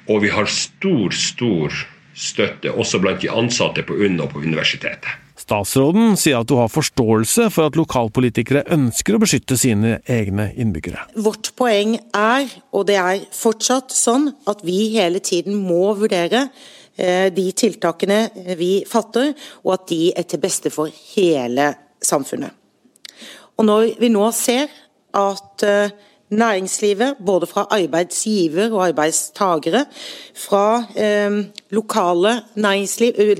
Og 0.09 0.23
vi 0.25 0.33
har 0.33 0.49
stor, 0.49 1.13
stor 1.13 1.75
støtte 2.19 2.73
også 2.73 3.01
blant 3.03 3.23
de 3.23 3.31
ansatte 3.31 3.85
på 3.87 3.97
UNN 3.99 4.23
og 4.25 4.33
på 4.33 4.43
universitetet. 4.43 5.09
Statsråden 5.39 6.17
sier 6.19 6.41
at 6.43 6.49
du 6.51 6.57
har 6.59 6.69
forståelse 6.69 7.47
for 7.55 7.71
at 7.71 7.77
lokalpolitikere 7.79 8.65
ønsker 8.75 9.17
å 9.17 9.21
beskytte 9.23 9.57
sine 9.57 10.01
egne 10.11 10.51
innbyggere. 10.59 11.07
Vårt 11.17 11.53
poeng 11.57 11.95
er, 12.17 12.51
og 12.75 12.89
det 12.91 12.99
er 13.01 13.23
fortsatt 13.33 13.95
sånn, 13.95 14.33
at 14.51 14.65
vi 14.67 14.91
hele 14.97 15.23
tiden 15.25 15.57
må 15.63 15.95
vurdere 15.97 16.49
eh, 16.99 17.31
de 17.33 17.47
tiltakene 17.57 18.21
vi 18.59 18.83
fatter, 18.89 19.31
og 19.63 19.77
at 19.79 19.87
de 19.93 20.03
er 20.11 20.29
til 20.29 20.43
beste 20.43 20.75
for 20.75 20.93
hele 21.15 21.71
samfunnet. 22.05 22.53
Og 23.59 23.67
når 23.67 23.95
vi 24.03 24.11
nå 24.13 24.29
ser 24.37 24.69
at 25.17 25.65
eh, 25.67 25.95
næringslivet, 26.31 27.17
både 27.27 27.47
fra 27.47 27.67
arbeidsgiver 27.71 28.73
og 28.73 28.87
arbeidstagere, 28.89 29.85
fra 30.35 30.85
eh, 30.97 31.45
lokale 31.71 32.35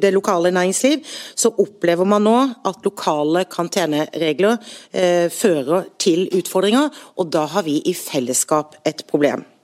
det 0.03 0.13
lokale 0.13 0.51
næringsliv, 0.51 1.05
så 1.37 1.53
opplever 1.59 2.05
man 2.05 2.23
nå 2.23 2.39
at 2.69 2.85
lokale 2.85 3.45
karanteneregler 3.45 4.57
eh, 4.93 5.31
fører 5.31 5.85
til 5.99 6.29
utfordringer, 6.33 6.89
og 7.17 7.33
da 7.33 7.47
har 7.47 7.63
vi 7.63 7.81
i 7.85 7.95
fellesskap 7.95 8.77
et 8.87 9.05
problem. 9.09 9.58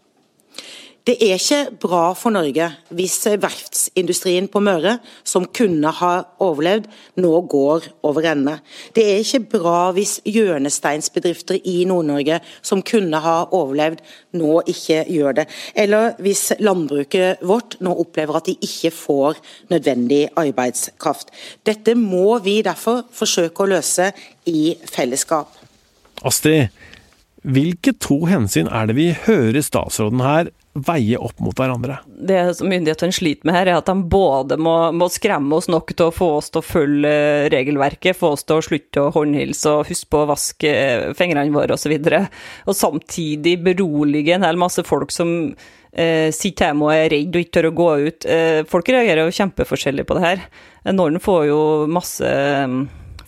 Det 1.05 1.19
er 1.21 1.35
ikke 1.37 1.77
bra 1.83 2.05
for 2.17 2.33
Norge 2.33 2.65
hvis 2.97 3.19
verftsindustrien 3.37 4.47
på 4.49 4.63
Møre, 4.65 4.95
som 5.21 5.45
kunne 5.53 5.91
ha 5.99 6.13
overlevd, 6.41 6.87
nå 7.21 7.33
går 7.53 7.91
over 8.09 8.25
ende. 8.31 8.55
Det 8.97 9.05
er 9.11 9.21
ikke 9.21 9.43
bra 9.59 9.91
hvis 9.93 10.15
hjørnesteinsbedrifter 10.25 11.61
i 11.69 11.85
Nord-Norge, 11.91 12.39
som 12.65 12.81
kunne 12.81 13.21
ha 13.21 13.37
overlevd, 13.53 14.01
nå 14.41 14.63
ikke 14.73 15.03
gjør 15.13 15.37
det. 15.43 15.47
Eller 15.77 16.17
hvis 16.25 16.47
landbruket 16.65 17.45
vårt 17.45 17.77
nå 17.85 17.93
opplever 18.07 18.41
at 18.41 18.49
de 18.49 18.57
ikke 18.65 18.95
får 18.97 19.45
nødvendig 19.77 20.23
arbeidskraft. 20.41 21.37
Dette 21.69 21.99
må 22.01 22.39
vi 22.49 22.63
derfor 22.65 23.05
forsøke 23.13 23.67
å 23.67 23.73
løse 23.77 24.09
i 24.49 24.73
fellesskap. 24.89 25.53
Astrid, 26.25 26.73
hvilke 27.45 27.93
to 28.01 28.23
hensyn 28.25 28.73
er 28.73 28.89
det 28.89 28.97
vi 28.97 29.11
hører 29.27 29.61
statsråden 29.61 30.25
her 30.25 30.55
veie 30.75 31.19
opp 31.19 31.39
mot 31.39 31.55
hverandre. 31.59 32.01
Det 32.07 32.39
som 32.59 32.69
myndighetene 32.71 33.15
sliter 33.15 33.47
med 33.47 33.55
her, 33.55 33.71
er 33.71 33.79
at 33.79 33.87
de 33.87 33.95
både 34.11 34.59
må, 34.59 34.75
må, 34.97 35.07
skremme 35.13 35.55
oss 35.55 35.69
nok 35.71 35.93
til 35.95 36.09
å 36.09 36.15
få 36.15 36.31
oss 36.41 36.51
til 36.51 36.63
å 36.63 36.67
følge 36.67 37.13
regelverket, 37.55 38.19
få 38.19 38.33
oss 38.35 38.43
til 38.47 38.59
å 38.59 38.65
slutte 38.67 39.05
å 39.05 39.13
håndhilse 39.15 39.71
og 39.71 39.93
huske 39.93 40.11
på 40.11 40.25
å 40.25 40.31
vaske 40.33 40.75
fingrene 41.19 41.55
våre 41.55 41.79
osv., 41.79 41.95
og, 41.95 42.11
så 42.11 42.25
og 42.73 42.79
samtidig 42.79 43.57
berolige 43.65 44.35
en 44.35 44.47
hel 44.47 44.59
masse 44.61 44.83
folk 44.87 45.15
som 45.15 45.31
eh, 45.95 46.29
sitter 46.35 46.73
hjemme 46.73 46.89
og 46.89 46.95
er 46.97 47.09
redd 47.15 47.39
og 47.39 47.45
ikke 47.45 47.57
tør 47.59 47.71
å 47.71 47.77
gå 47.79 47.89
ut. 48.09 48.27
Eh, 48.27 48.61
folk 48.71 48.91
reagerer 48.91 49.25
jo 49.25 49.39
kjempeforskjellig 49.39 50.09
på 50.09 50.19
det 50.19 50.27
her. 50.27 50.45
Noen 50.91 51.23
får 51.23 51.49
jo 51.53 51.63
masse 51.91 52.35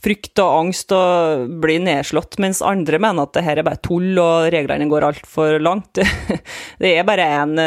frykt 0.05 0.43
og 0.43 0.59
angst 0.63 0.93
og 0.97 1.47
blir 1.63 1.81
nedslått, 1.85 2.39
mens 2.43 2.65
andre 2.65 3.01
mener 3.03 3.27
at 3.27 3.37
det 3.37 3.45
her 3.47 3.61
er 3.61 3.69
bare 3.69 3.83
tull 3.85 4.19
og 4.23 4.51
reglene 4.55 4.89
går 4.91 5.09
altfor 5.09 5.59
langt. 5.63 6.03
det 6.83 6.93
er 6.97 7.09
bare 7.09 7.31
en 7.41 7.65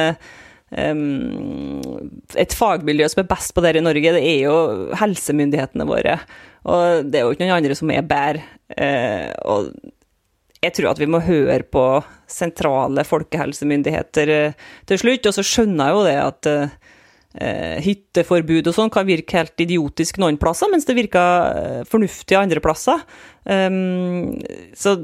et 0.69 2.53
fagmiljø 2.53 3.07
som 3.09 3.23
er 3.23 3.29
best 3.31 3.55
på 3.57 3.61
det 3.65 3.71
i 3.79 3.81
Norge, 3.81 4.11
det 4.13 4.21
er 4.21 4.43
jo 4.43 4.57
helsemyndighetene 4.99 5.87
våre. 5.89 6.19
Og 6.67 7.07
det 7.07 7.19
er 7.19 7.25
jo 7.25 7.33
ikke 7.33 7.45
noen 7.45 7.59
andre 7.59 7.77
som 7.77 7.91
er 7.93 8.05
bedre. 8.05 8.43
Uh, 8.75 9.31
og 9.49 9.71
jeg 10.59 10.75
tror 10.75 10.91
at 10.91 10.99
vi 10.99 11.07
må 11.09 11.21
høre 11.23 11.63
på 11.63 11.85
sentrale 12.29 13.05
folkehelsemyndigheter 13.07 14.33
uh, 14.35 14.65
til 14.89 15.01
slutt. 15.01 15.29
Og 15.29 15.37
så 15.37 15.45
skjønner 15.45 15.89
jeg 15.89 15.95
jo 15.95 16.05
det 16.07 16.17
at 16.21 16.49
eh, 16.51 16.77
hytteforbud 17.85 18.67
og 18.71 18.73
sånn 18.73 18.89
kan 18.93 19.05
virke 19.05 19.37
helt 19.37 19.61
idiotisk 19.61 20.17
noen 20.17 20.39
plasser, 20.41 20.71
mens 20.71 20.87
det 20.89 20.97
virker 20.97 21.59
eh, 21.59 21.81
fornuftig 21.89 22.37
andre 22.39 22.63
plasser. 22.63 23.03
Um, 23.45 24.39
så 24.77 24.97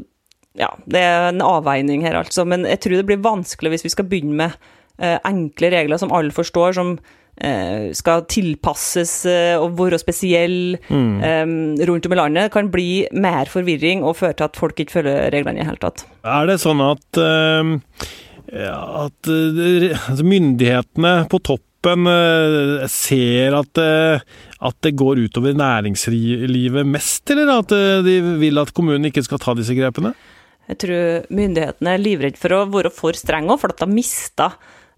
ja, 0.57 0.71
det 0.87 1.03
er 1.03 1.29
en 1.29 1.43
avveining 1.43 2.05
her, 2.05 2.17
altså. 2.21 2.45
Men 2.47 2.65
jeg 2.67 2.81
tror 2.83 2.97
det 2.99 3.09
blir 3.09 3.21
vanskelig 3.23 3.75
hvis 3.75 3.85
vi 3.85 3.93
skal 3.93 4.07
begynne 4.09 4.39
med 4.39 4.57
eh, 5.03 5.19
enkle 5.27 5.71
regler 5.73 5.99
som 6.01 6.13
alle 6.15 6.33
forstår, 6.35 6.75
som 6.77 6.95
eh, 7.37 7.91
skal 7.97 8.25
tilpasses 8.31 9.17
eh, 9.29 9.55
og 9.59 9.75
være 9.79 9.99
spesiell 10.01 10.77
mm. 10.87 11.11
um, 11.19 11.55
rundt 11.91 12.07
om 12.07 12.15
i 12.15 12.19
landet, 12.21 12.53
kan 12.55 12.71
bli 12.73 13.05
mer 13.13 13.51
forvirring 13.51 14.05
og 14.07 14.17
føre 14.21 14.39
til 14.39 14.47
at 14.47 14.59
folk 14.59 14.79
ikke 14.79 15.01
følger 15.01 15.29
reglene 15.35 15.59
i 15.59 15.63
det 15.63 15.69
hele 15.69 15.83
tatt. 15.83 16.07
Er 16.23 16.49
det 16.49 16.57
sånn 16.63 16.81
at, 16.87 17.21
at 18.55 19.31
altså 19.35 20.23
myndighetene 20.25 21.17
på 21.31 21.43
topp 21.51 21.65
toppen 21.85 22.07
eh, 22.09 22.87
ser 22.89 23.53
at, 23.53 23.77
eh, 23.77 24.21
at, 24.59 24.77
det 24.81 24.95
går 24.97 25.21
utover 25.25 25.53
næringslivet 25.53 26.85
mest, 26.85 27.29
eller 27.29 27.59
at 27.59 27.71
eh, 27.71 28.03
de 28.05 28.37
vil 28.41 28.57
at 28.57 28.73
kommunen 28.73 29.05
ikke 29.05 29.23
skal 29.25 29.39
ta 29.39 29.53
disse 29.53 29.75
grepene? 29.77 30.13
Jeg 30.67 30.77
tror 30.81 31.27
myndighetene 31.29 31.93
er 31.93 32.01
livredde 32.01 32.41
for 32.41 32.55
å 32.55 32.65
være 32.73 32.89
for 32.93 33.13
strenge, 33.13 33.59
for 33.61 33.69
at 33.69 33.77
de 33.77 33.85
har 33.85 33.93
mista 33.93 34.49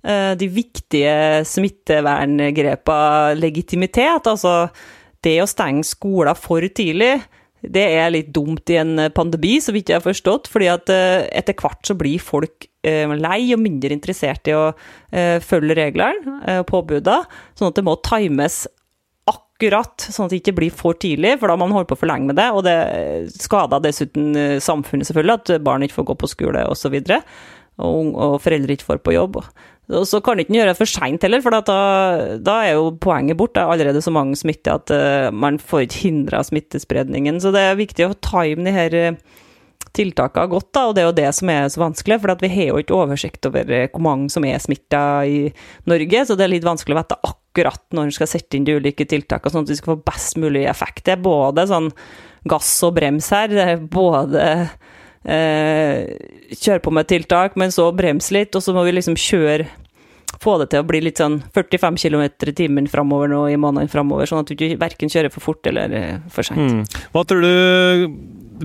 de 0.07 0.47
viktige 0.47 1.41
smitteverngrepene 1.43 3.33
legitimitet. 3.35 4.29
Altså, 4.29 4.69
det 5.25 5.33
å 5.43 5.47
stenge 5.49 5.83
skoler 5.83 6.37
for 6.39 6.63
tidlig, 6.71 7.17
det 7.59 7.83
er 7.97 8.13
litt 8.13 8.29
dumt 8.31 8.71
i 8.71 8.77
en 8.79 9.09
pandemi, 9.11 9.57
så 9.59 9.73
vidt 9.75 9.91
jeg 9.91 9.99
har 9.99 10.05
forstått. 10.05 10.47
fordi 10.47 10.69
at 10.71 10.87
etter 10.87 11.57
hvert 11.59 11.83
så 11.89 11.97
blir 11.99 12.23
folk 12.23 12.69
lei 13.19 13.41
og 13.55 13.61
mindre 13.63 13.95
interessert 13.95 14.49
i 14.49 14.55
å 14.55 14.65
eh, 15.11 15.37
følge 15.43 15.77
reglene 15.77 16.37
og 16.37 16.49
eh, 16.49 16.63
påbudene, 16.67 17.39
sånn 17.57 17.71
at 17.71 17.77
det 17.79 17.85
må 17.87 17.97
times 18.05 18.65
akkurat, 19.27 20.05
sånn 20.05 20.27
at 20.27 20.35
det 20.35 20.41
ikke 20.41 20.55
blir 20.59 20.73
for 20.73 20.97
tidlig, 20.99 21.35
for 21.41 21.51
da 21.51 21.57
må 21.57 21.65
man 21.65 21.79
holde 21.79 21.89
på 21.89 21.99
for 21.99 22.09
lenge 22.09 22.29
med 22.29 22.37
det. 22.39 22.49
Og 22.55 22.63
det 22.67 22.77
skader 23.35 23.83
dessuten 23.83 24.29
samfunnet, 24.63 25.09
selvfølgelig, 25.09 25.39
at 25.41 25.65
barn 25.65 25.83
ikke 25.83 25.97
får 25.97 26.11
gå 26.11 26.19
på 26.21 26.29
skole 26.31 26.61
osv. 26.69 26.95
Og, 27.01 27.33
og, 27.81 28.13
og 28.13 28.37
foreldre 28.43 28.77
ikke 28.77 28.87
får 28.93 29.01
på 29.03 29.17
jobb. 29.17 29.41
Og 29.87 30.05
så 30.07 30.19
kan 30.23 30.39
ikke 30.39 30.55
gjøre 30.55 30.71
det 30.71 30.79
for 30.79 30.91
seint 30.91 31.23
heller, 31.23 31.41
for 31.43 31.55
da, 31.55 31.75
da, 32.43 32.55
er 32.67 32.77
jo 32.77 32.93
poenget 33.03 33.39
bort. 33.39 33.55
Det 33.55 33.63
er 33.63 33.73
allerede 33.73 34.03
så 34.03 34.13
mange 34.15 34.39
smitter 34.39 34.79
at 34.79 34.95
man 35.35 35.59
får 35.59 35.87
ikke 35.87 36.01
hindra 36.05 36.43
smittespredningen. 36.47 37.41
Så 37.43 37.51
det 37.55 37.65
er 37.65 37.81
viktig 37.81 38.07
å 38.07 38.15
time 38.23 38.67
de 38.67 38.75
her 38.75 38.97
uh, 39.97 40.27
har 40.35 40.51
gått, 40.51 40.69
da, 40.75 40.85
og 40.87 40.95
det 40.95 41.03
er 41.03 41.07
jo 41.07 41.17
det 41.17 41.31
som 41.35 41.51
er 41.53 41.67
så 41.73 41.81
vanskelig. 41.81 42.19
For 42.23 42.43
vi 42.43 42.51
har 42.53 42.69
jo 42.71 42.81
ikke 42.83 42.97
oversikt 42.97 43.49
over 43.49 43.71
eh, 43.73 43.87
hvor 43.91 44.03
mange 44.05 44.29
som 44.33 44.45
er 44.47 44.61
smitta 44.63 45.01
i 45.25 45.39
Norge, 45.89 46.25
så 46.25 46.37
det 46.37 46.47
er 46.47 46.53
litt 46.55 46.67
vanskelig 46.67 46.97
å 46.97 47.01
vite 47.01 47.19
akkurat 47.31 47.83
når 47.95 48.09
en 48.09 48.17
skal 48.19 48.31
sette 48.31 48.57
inn 48.57 48.67
de 48.67 48.77
ulike 48.77 49.07
tiltakene, 49.09 49.53
sånn 49.53 49.67
at 49.67 49.73
vi 49.73 49.79
skal 49.79 49.95
få 49.95 50.05
best 50.07 50.37
mulig 50.41 50.67
effekt. 50.69 51.05
Det 51.07 51.17
er 51.17 51.25
både 51.25 51.67
sånn 51.69 51.89
gass 52.47 52.71
og 52.87 52.95
brems 52.99 53.31
her. 53.33 53.49
Det 53.51 53.65
er 53.73 53.81
både 53.81 54.45
eh, 55.23 56.05
kjøre 56.53 56.83
på 56.85 56.93
med 56.95 57.09
tiltak, 57.09 57.57
men 57.59 57.73
så 57.73 57.89
bremse 57.95 58.35
litt, 58.35 58.55
og 58.55 58.63
så 58.63 58.75
må 58.75 58.85
vi 58.87 58.95
liksom 58.97 59.17
kjøre 59.19 59.67
få 60.41 60.57
det 60.61 60.69
til 60.71 60.83
å 60.83 60.87
bli 60.87 60.99
litt 61.01 61.21
sånn 61.21 61.39
45 61.55 61.97
km 62.01 62.25
i 62.27 62.53
timen 62.55 62.89
framover 62.91 63.31
nå 63.31 63.41
i 63.49 63.57
månedene 63.59 63.91
framover, 63.91 64.27
sånn 64.29 64.43
at 64.43 64.51
du 64.51 64.65
verken 64.79 65.11
kjører 65.11 65.33
for 65.33 65.45
fort 65.45 65.69
eller 65.69 65.93
eh, 65.95 66.19
for 66.33 66.45
seint. 66.45 66.61
Mm. 66.61 67.05
Hva 67.13 67.23
tror 67.27 67.45
du, 67.45 68.11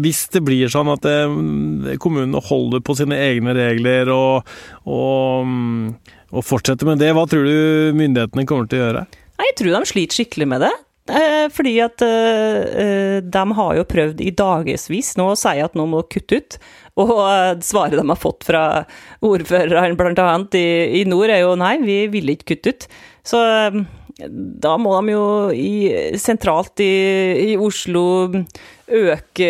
hvis 0.01 0.27
det 0.33 0.43
blir 0.47 0.71
sånn 0.73 0.91
at 0.93 1.07
eh, 1.09 1.97
kommunene 2.03 2.43
holder 2.47 2.83
på 2.85 2.97
sine 2.99 3.19
egne 3.31 3.55
regler 3.57 4.11
og, 4.15 4.55
og, 4.87 5.49
mm, 5.49 6.15
og 6.33 6.47
fortsetter 6.47 6.89
med 6.89 7.03
det, 7.03 7.13
hva 7.17 7.27
tror 7.29 7.45
du 7.49 7.99
myndighetene 7.99 8.47
kommer 8.49 8.71
til 8.71 8.81
å 8.81 8.87
gjøre? 8.87 9.05
Jeg 9.43 9.59
tror 9.59 9.77
de 9.77 9.91
sliter 9.91 10.21
skikkelig 10.21 10.49
med 10.55 10.67
det. 10.67 10.73
Eh, 11.11 11.49
fordi 11.51 11.73
at 11.83 11.99
uh, 12.07 13.19
de 13.27 13.43
har 13.59 13.73
jo 13.75 13.87
prøvd 13.91 14.21
i 14.23 14.31
dagevis 14.39 15.17
nå 15.19 15.33
å 15.33 15.39
si 15.39 15.57
at 15.59 15.75
nå 15.75 15.89
må 15.91 16.05
kutte 16.07 16.39
ut. 16.39 16.59
Og 17.03 17.11
svaret 17.65 17.97
de 17.97 18.05
har 18.05 18.21
fått 18.21 18.45
fra 18.47 18.63
ordføreren 19.25 19.97
bl.a. 19.97 20.29
I, 20.61 20.67
i 21.01 21.03
nord 21.09 21.33
er 21.33 21.41
jo 21.43 21.57
nei, 21.59 21.79
vi 21.83 22.05
vil 22.13 22.35
ikke 22.35 22.53
kutte 22.53 22.75
ut. 22.75 22.87
Så 23.27 23.41
da 24.63 24.77
må 24.81 24.93
de 25.01 25.15
jo 25.15 25.25
i, 25.57 26.19
sentralt 26.21 26.83
i, 26.85 26.93
i, 27.53 27.57
Oslo 27.57 28.05
øke 28.93 29.49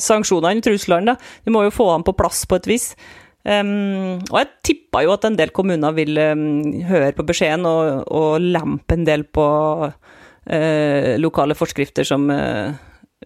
sanksjonene, 0.00 0.62
truslene. 0.64 1.14
Da. 1.14 1.42
Vi 1.44 1.54
må 1.54 1.64
jo 1.66 1.74
få 1.74 1.88
dem 1.92 2.06
på 2.06 2.16
plass 2.18 2.44
på 2.48 2.60
et 2.60 2.70
vis. 2.70 2.92
Um, 3.42 4.20
og 4.30 4.36
jeg 4.38 4.50
tippa 4.68 5.00
jo 5.02 5.16
at 5.16 5.24
en 5.26 5.36
del 5.38 5.50
kommuner 5.50 5.94
vil 5.96 6.14
um, 6.14 6.62
høre 6.86 7.10
på 7.16 7.26
beskjeden 7.26 7.66
og, 7.66 8.04
og 8.06 8.36
lempe 8.38 8.94
en 8.94 9.06
del 9.08 9.24
på 9.26 9.46
uh, 9.88 11.12
lokale 11.18 11.56
forskrifter 11.58 12.06
som 12.06 12.30
uh, 12.30 12.70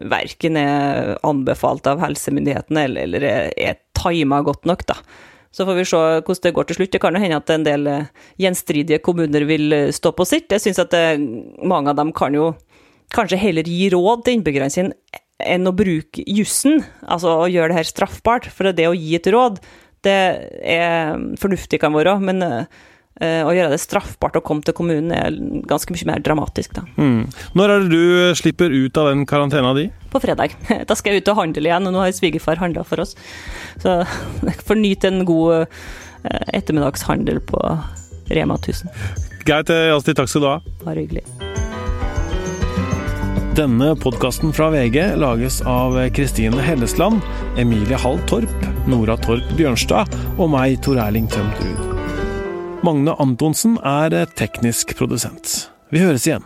verken 0.01 0.57
er 0.57 1.13
anbefalt 1.21 1.89
av 1.93 2.01
helsemyndighetene 2.01 2.87
eller, 2.89 3.09
eller 3.11 3.29
er, 3.29 3.51
er 3.61 3.81
tima 3.97 4.41
godt 4.45 4.65
nok, 4.69 4.87
da. 4.89 4.97
Så 5.53 5.65
får 5.65 5.77
vi 5.79 5.85
se 5.89 6.01
hvordan 6.01 6.43
det 6.45 6.53
går 6.57 6.67
til 6.69 6.77
slutt. 6.77 6.93
Det 6.93 7.01
kan 7.01 7.17
jo 7.17 7.21
hende 7.21 7.37
at 7.41 7.53
en 7.53 7.65
del 7.65 7.87
gjenstridige 8.41 9.01
kommuner 9.05 9.45
vil 9.49 9.73
stå 9.89 10.13
på 10.13 10.27
sitt. 10.29 10.53
Jeg 10.53 10.61
syns 10.61 10.81
at 10.83 10.93
det, 10.93 11.05
mange 11.65 11.93
av 11.93 11.97
dem 11.97 12.11
kan 12.13 12.37
jo 12.37 12.51
kanskje 13.17 13.41
heller 13.41 13.69
gi 13.69 13.89
råd 13.95 14.25
til 14.25 14.39
innbyggerne 14.39 14.73
sine 14.73 15.23
enn 15.43 15.69
å 15.69 15.75
bruke 15.77 16.25
jussen, 16.25 16.81
altså 17.05 17.35
å 17.43 17.49
gjøre 17.51 17.73
det 17.73 17.81
her 17.81 17.89
straffbart. 17.91 18.49
For 18.53 18.73
det 18.73 18.89
å 18.89 18.97
gi 18.97 19.17
et 19.19 19.29
råd, 19.33 19.61
det 20.07 20.21
er 20.65 21.17
fornuftig 21.41 21.81
kan 21.83 21.95
være, 21.97 22.17
men 22.25 22.41
uh, 22.45 22.63
å 23.21 23.53
gjøre 23.53 23.75
det 23.75 23.83
straffbart 23.83 24.39
å 24.41 24.45
komme 24.45 24.65
til 24.65 24.77
kommunen 24.77 25.13
er 25.17 25.37
ganske 25.69 25.93
mye 25.93 26.09
mer 26.09 26.25
dramatisk, 26.25 26.79
da. 26.79 26.87
Mm. 26.97 27.27
Når 27.59 27.75
er 27.75 27.85
det 27.85 27.93
du 27.93 28.41
slipper 28.41 28.73
ut 28.73 29.03
av 29.03 29.11
den 29.13 29.27
karantena 29.29 29.75
di? 29.77 29.89
På 30.13 30.23
fredag. 30.25 30.57
Da 30.89 30.97
skal 30.97 31.17
jeg 31.17 31.25
ut 31.25 31.33
og 31.35 31.41
handle 31.43 31.69
igjen, 31.69 31.91
og 31.91 31.97
nå 31.97 32.05
har 32.05 32.17
svigerfar 32.17 32.63
handla 32.63 32.87
for 32.89 33.05
oss. 33.05 33.17
Så 33.83 34.01
jeg 34.01 34.59
får 34.71 34.81
nyte 34.81 35.13
en 35.13 35.25
god 35.29 35.67
uh, 35.67 35.87
ettermiddagshandel 36.57 37.45
på 37.45 37.63
Rema 38.33 38.57
1000. 38.59 38.91
Greit, 39.47 39.71
Jasti. 39.71 40.17
Takk 40.17 40.33
skal 40.33 40.43
du 40.43 40.53
ha. 40.55 40.59
Bare 40.83 41.05
hyggelig. 41.05 41.66
Denne 43.57 43.95
podkasten 43.97 44.53
fra 44.53 44.67
VG 44.69 45.15
lages 45.17 45.63
av 45.65 45.95
Kristine 46.13 46.61
Hellesland, 46.61 47.23
Emilie 47.57 47.97
Hall 47.97 48.19
Torp, 48.29 48.67
Nora 48.85 49.15
Torp 49.17 49.49
Bjørnstad 49.57 50.13
og 50.37 50.51
meg, 50.53 50.75
Tor 50.85 51.01
Erling 51.01 51.25
Tømt 51.33 51.63
Ruud. 51.65 51.95
Magne 52.85 53.15
Antonsen 53.17 53.79
er 53.81 54.13
teknisk 54.37 54.93
produsent. 54.99 55.71
Vi 55.89 56.05
høres 56.05 56.29
igjen. 56.29 56.45